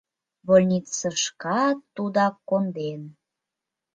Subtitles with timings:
[0.47, 3.01] Больницышкат тудак конден.